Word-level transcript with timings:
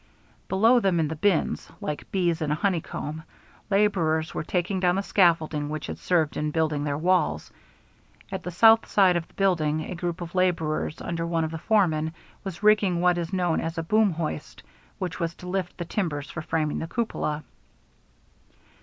Below 0.47 0.79
them 0.79 0.99
in 0.99 1.09
the 1.09 1.15
bins, 1.15 1.69
like 1.79 2.11
bees 2.11 2.41
in 2.41 2.49
a 2.49 2.55
honeycomb, 2.55 3.21
laborers 3.69 4.33
were 4.33 4.41
taking 4.43 4.79
down 4.79 4.95
the 4.95 5.03
scaffolding 5.03 5.69
which 5.69 5.85
had 5.85 5.99
served 5.99 6.37
in 6.37 6.49
building 6.49 6.83
their 6.83 6.97
walls. 6.97 7.51
At 8.31 8.41
the 8.41 8.49
south 8.49 8.87
side 8.87 9.15
of 9.15 9.27
the 9.27 9.35
building 9.35 9.81
a 9.91 9.93
group 9.93 10.19
of 10.21 10.33
laborers, 10.33 10.99
under 11.01 11.27
one 11.27 11.43
of 11.43 11.51
the 11.51 11.59
foremen, 11.59 12.15
was 12.43 12.63
rigging 12.63 12.99
what 12.99 13.19
is 13.19 13.31
known 13.31 13.61
as 13.61 13.77
a 13.77 13.83
boom 13.83 14.09
hoist, 14.13 14.63
which 14.97 15.19
was 15.19 15.35
to 15.35 15.47
lift 15.47 15.77
the 15.77 15.85
timbers 15.85 16.31
for 16.31 16.41
framing 16.41 16.79
the 16.79 16.87
cupola. 16.87 17.43